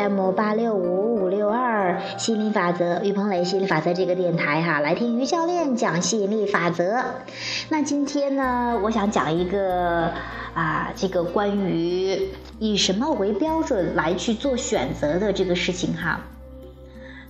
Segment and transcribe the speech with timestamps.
[0.00, 7.04] FM 八六五五六二吸引力法则，于鹏雷吸引力法则这个电台哈，来听于教练讲吸引力法则。
[7.68, 10.10] 那今天呢，我想讲一个
[10.54, 16.20] 啊，这个关于以什么为标准来去做选择的这个事情哈。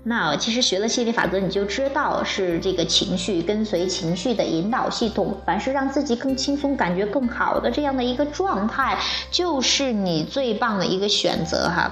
[0.05, 8.96] 那其实学了心理法则，你就知道是这个情绪跟随情绪的引导系统，凡是让自己更轻松、感觉更好的这样的一个状态，
[9.32, 11.91] 就是你最棒的一个选择哈。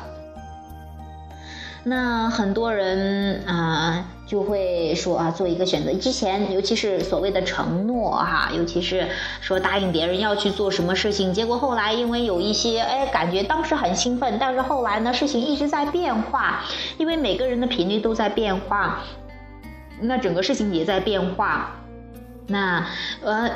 [1.88, 9.08] 那很多人啊就会说啊，做一个选择之前，尤其是所谓的承诺哈，尤其是
[9.40, 16.62] 说答应别人要去做什么事情，结果后来因为有一些哎感觉当时很兴奋，但是后来呢事情一直在变化，
[16.98, 19.00] 因为每个人的频率都在变化，
[20.00, 21.70] 那整个事情也在变化，
[22.48, 22.86] 那
[23.22, 23.50] 呃。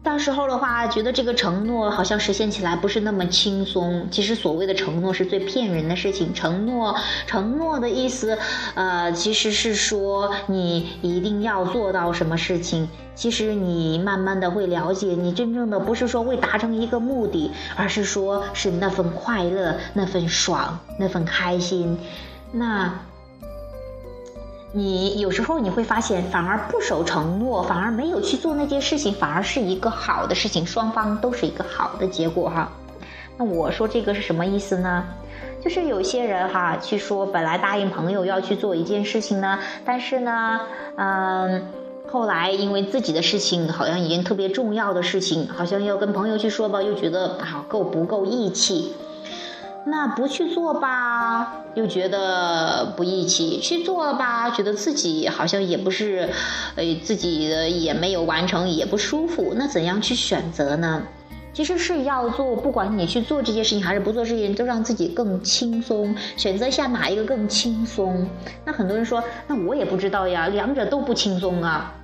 [0.00, 4.08] 到时候的话，觉得这个承诺好像实现起来不是那么轻松。
[4.10, 6.32] 其实所谓的承诺是最骗人的事情。
[6.32, 6.94] 承诺，
[7.26, 8.38] 承诺的意思，
[8.74, 12.88] 呃，其实是说你一定要做到什么事情。
[13.14, 21.98] 其实你慢慢的会了解，你真正的不是说为达成一个目的，而是说是那份快乐、那份爽、那份开心。
[22.52, 22.98] 那。
[24.72, 32.70] 你有时候你会发现，反而不守承诺，反而没有去做那件事情，反而是一个好的事情，双方都是一个好的结果哈。
[33.38, 35.04] 那我说这个是什么意思呢？
[35.64, 40.60] 就是有些人哈，去说本来答应朋友要去做一件事情呢，但是呢，
[40.96, 41.62] 嗯，
[42.06, 48.92] 后来因为自己的事情好像已经特别重要的事情，好像要跟朋友去说吧，又觉得啊够不够义气。
[49.90, 56.28] 那不去做吧，又觉得不义气；去做了吧，觉得自己好像也不是，
[56.76, 59.54] 呃，自己的也没有完成，也不舒服。
[59.56, 61.02] 那怎样去选择呢？
[61.54, 66.14] 其实是要做，不管你去做这件事情还是不做事情，都让自己更轻松。
[66.36, 68.28] 选择一下哪一个更轻松？
[68.64, 71.94] 那很多人说，那我也不知道呀，两者都不轻松啊。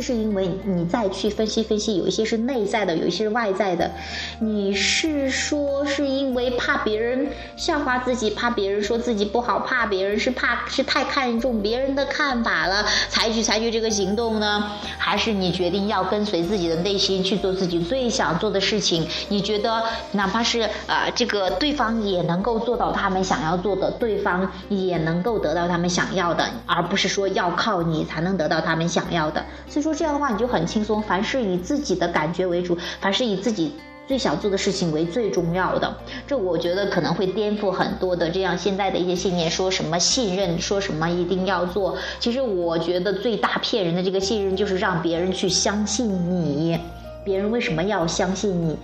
[0.00, 3.90] 就是因为你再去分析分析，有一些是内在的，有一些是外在的。
[4.38, 14.72] 你是说是因为怕别人笑话自己，怕别人说自己不好，怕别人是怕是太看重别人的看法了，采取采取这个行动呢？
[14.96, 19.06] 还是你决定要跟随自己的内心去做自己最想做的事情？
[19.28, 19.82] 你觉得
[20.12, 29.44] 哪怕是呃这个对方也能够做到他们想要做的，对方也能够得到他们想要的，而不是说要靠你才能得到他们想要的。
[29.68, 29.89] 所以说。
[29.90, 33.72] 说这样的话你就很轻松，凡是以自己的感觉为主，凡是以自己
[34.06, 35.92] 最想做的事情为最重要的。
[36.28, 41.96] 这我觉得可能会颠覆很多的这样现在的一些信念，说什么信任，说什么一定要做。
[42.20, 46.78] 其实我觉得最大骗人的这个信任，就是让别人去相信你。
[47.24, 48.78] 别人为什么要相信你？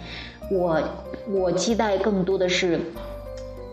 [0.51, 0.83] 我
[1.31, 2.81] 我期待更多的是。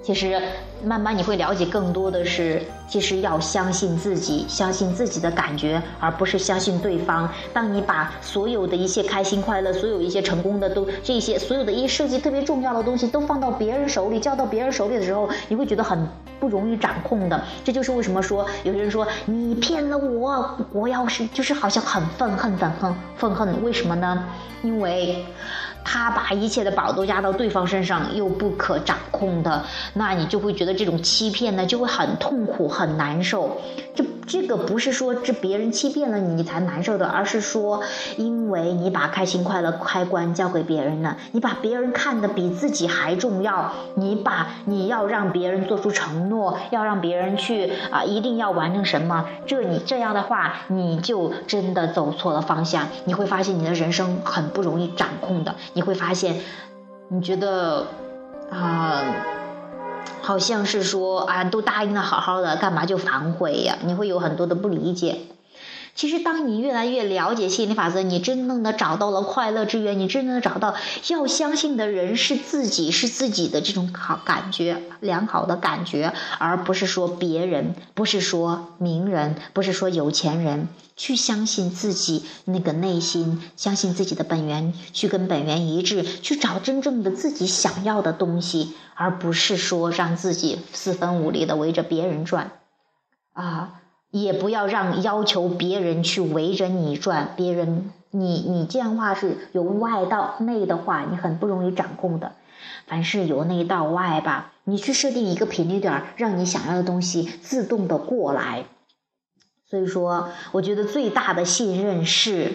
[0.03, 0.37] 其实，
[0.83, 7.27] 慢慢你会了解更多的是，其实要相信自己，相信自己的感觉，而不是相信对方。
[7.53, 16.05] 当你把所有的一切开心快乐，所有一些成功的都这些，所有的一些设计特别重要的东西都放到别人手里，交到别人手里的时候，你会觉得很
[16.37, 17.41] 不容易掌控的。
[17.63, 24.25] 这就是为什么说有些人说你骗了我，我要是就是好像很愤恨的恨愤恨，为什么呢？
[24.63, 25.25] 因为。
[25.83, 33.61] 他把一切的宝都压到对方身上，又不可掌控的，那你就会觉得这种欺骗呢，就会很痛苦、很难受。
[33.95, 37.83] 这这个不是说这别人欺骗了你你才难受的，而是说，
[38.17, 55.55] 因为你把开心快乐开关交给别人了，你把别人看得比自己还重要，你把你要让别人做出承诺，要让别人去啊，一定要完成什么，这你这样的话，你就真的走错了方向，你会发现你的人生很不容易掌控的。
[55.73, 56.35] 你会发现，
[57.09, 57.87] 你觉得
[58.49, 59.03] 啊，
[60.23, 63.77] 好像是说啊，都答应的好好的，干嘛就反悔呀？
[63.85, 65.17] 你会有很多的不理解。
[65.95, 70.73] 其实，当你越来越了解心理法则，你真正的找到了快乐之源，你真正的找到
[71.09, 80.67] 要相信的人是自己，是自己的这种好感觉，良好的感觉，而不是说别人，不是说名人，不是说有钱人，
[80.97, 92.49] 去相信自己那个内心，相信自己的本源，去跟本源一致，去找真正的自己想要的东西，而不是说让自己四分五裂的围着别人转，
[93.33, 93.75] 啊。
[94.13, 102.33] 也不要让要求别人去围着你转，别人你你这样话是由外到内的话，你很不容易掌控的。
[102.85, 108.65] 凡是由内到外吧，你去设定一个频率点，让你想要的东西自动的过来。
[109.67, 112.53] 所以说，我觉得最大的信任是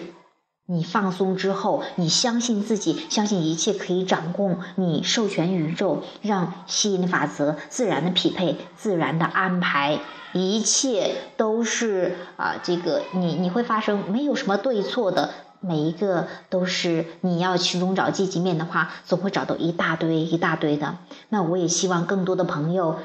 [0.71, 9.99] 你放松之后，你相信自己，相信一切可以掌控，你授权宇宙，让吸引力法则自然的匹配，自然的安排，
[10.31, 20.97] 一切都是啊，这个你你会发生，没有什么对错的，每一个都是你要其中找积极面的话，总会找到一大堆一大堆的。
[21.29, 22.99] 那我也希望更多的朋友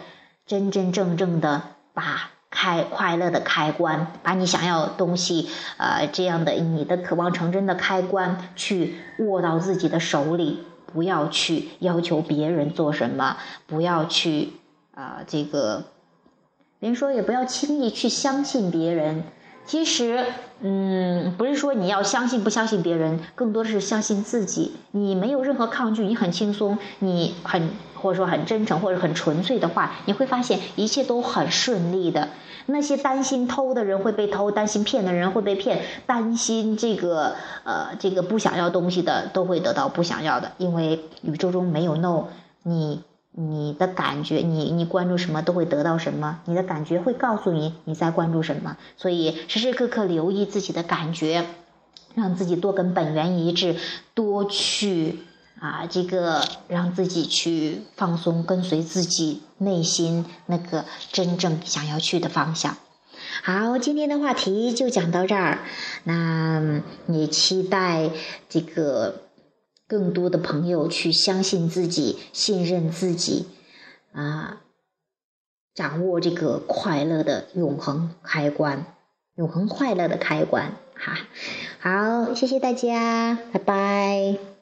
[0.47, 1.63] 真真正正的
[1.95, 2.34] 把。
[2.55, 10.61] 开快乐的开关，把你想要东西，呃，这样的你的渴望成真的开关，去握到自己的手里，
[10.93, 13.37] 不要去要求别人做什么，
[13.67, 14.53] 不要去
[14.95, 15.85] 啊，这个，
[16.79, 19.25] 别人说也不要轻易去相信别人。
[19.67, 20.27] 其实，
[20.61, 24.77] 嗯，不是说你要相信不相信别人，更多的是相信自己。
[24.93, 27.71] 你没有任何抗拒，你很轻松，你很
[28.05, 32.29] 或者说很真诚或者很纯粹的话，你会发现一切都很顺利的。
[32.67, 42.25] 那些担心偷的人会被偷，担心骗的人会被骗，担心这个呃这个不想要东西的都会得到不想要的，因为宇宙中没有 no，
[42.63, 43.01] 你。
[43.37, 51.45] 你的感觉，你你关注什么都会得到什么，你的感觉会告诉你你在关注什么，所以时时刻刻留意自己的感觉，
[52.15, 53.75] 让自己多跟本源一致，
[54.15, 55.19] 多去
[55.65, 62.77] 啊这个让自己去放松，跟随自己内心那个真正想要去的方向。
[63.43, 65.61] 好，今天的话题就讲到这儿，
[66.05, 68.11] 那你期待
[68.49, 69.23] 这个。
[69.87, 73.47] 更多的朋友去相信自己，信任自己，
[74.15, 74.63] 啊，
[75.75, 78.87] 掌握这个快乐的永恒开关，
[79.37, 81.19] 永恒快乐的开关，哈，
[81.81, 84.54] 好，谢谢大家，拜拜。